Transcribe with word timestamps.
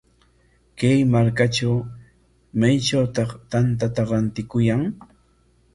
Kay 0.77 0.99
markatraw, 1.13 1.77
¿maytrawtaq 2.59 3.29
tantata 3.51 4.01
rantikuyan? 4.09 4.81